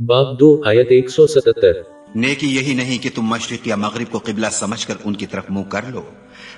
[0.00, 1.72] باب دو آیت ایک سو ستتر۔
[2.14, 5.44] نیکی یہی نہیں کہ تم مشرق یا مغرب کو قبلہ سمجھ کر ان کی طرف
[5.50, 6.02] منہ کر لو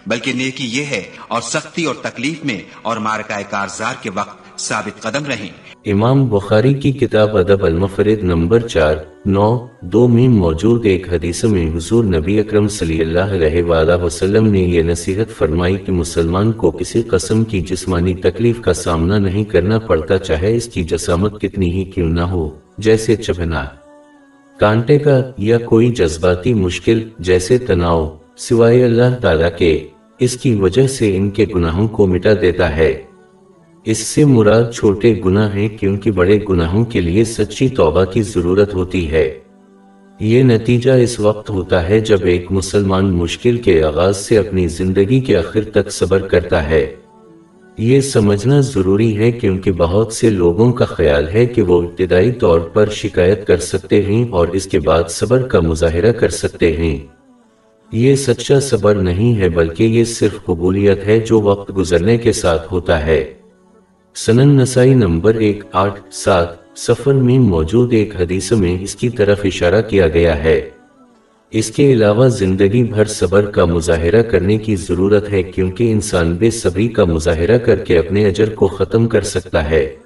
[0.06, 5.02] بلکہ نیکی یہ ہے اور سختی اور تکلیف میں اور مارکہ کارزار کے وقت ثابت
[5.02, 5.48] قدم رہیں۔
[5.86, 8.94] امام بخاری کی کتاب ادب المفرد نمبر چار
[9.26, 14.46] نو دو میں موجود ایک حدیث میں حضور نبی اکرم صلی اللہ علیہ وآلہ وسلم
[14.46, 19.44] نے یہ نصیحت فرمائی کہ مسلمان کو کسی قسم کی جسمانی تکلیف کا سامنا نہیں
[19.44, 23.64] کرنا پڑتا چاہے اس کی جسامت کتنی ہی کیوں نہ ہو۔ جیسے چبھنا۔
[24.58, 29.86] کانٹے کا یا کوئی جذباتی مشکل جیسے تناؤ سوائے اللہ تعالیٰ کے،
[30.18, 33.02] اس کی وجہ سے ان کے گناہوں کو مٹا دیتا ہے۔
[33.84, 38.74] اس سے مراد چھوٹے گناہ ہیں کیونکہ بڑے گناہوں کے لیے سچی توبہ کی ضرورت
[38.74, 39.38] ہوتی ہے۔
[40.20, 45.20] یہ نتیجہ اس وقت ہوتا ہے جب ایک مسلمان مشکل کے آغاز سے اپنی زندگی
[45.20, 46.94] کے آخر تک صبر کرتا ہے۔
[47.78, 52.60] یہ سمجھنا ضروری ہے کیونکہ بہت سے لوگوں کا خیال ہے کہ وہ ابتدائی طور
[52.60, 56.98] پر شکایت کر سکتے ہیں اور اس کے بعد صبر کا مظاہرہ کر سکتے ہیں۔
[57.92, 62.72] یہ سچا صبر نہیں ہے بلکہ یہ صرف قبولیت ہے جو وقت گزرنے کے ساتھ
[62.72, 63.34] ہوتا ہے۔
[64.14, 69.40] سنن نسائی نمبر ایک آٹھ سات سفر میں موجود ایک حدیث میں اس کی طرف
[69.44, 70.70] اشارہ کیا گیا ہے۔
[71.50, 76.50] اس کے علاوہ زندگی بھر صبر کا مظاہرہ کرنے کی ضرورت ہے کیونکہ انسان بے
[76.50, 79.96] صبری کا مظاہرہ کر کے اپنے اجر کو ختم کر سکتا ہے۔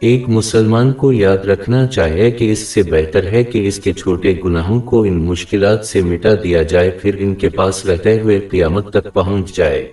[0.00, 4.34] ایک مسلمان کو یاد رکھنا چاہیے کہ اس سے بہتر ہے کہ اس کے چھوٹے
[4.44, 8.90] گناہوں کو ان مشکلات سے مٹا دیا جائے، پھر ان کے پاس رہتے ہوئے قیامت
[8.90, 9.88] تک پہنچ جائے۔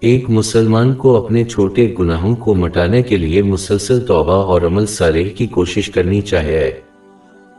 [0.00, 5.28] ایک مسلمان کو اپنے چھوٹے گناہوں کو مٹانے کے لیے مسلسل توبہ اور عمل صالح
[5.36, 6.70] کی کوشش کرنی چاہیے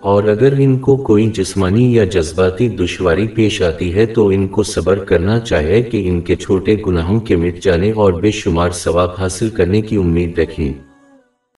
[0.01, 4.63] اور اگر ان کو کوئی جسمانی یا جذباتی دشواری پیش آتی ہے تو ان کو
[4.63, 9.09] صبر کرنا چاہیے کہ ان کے چھوٹے گناہوں کے مٹ جانے اور بے شمار ثواب
[9.19, 10.73] حاصل کرنے کی امید رکھیں۔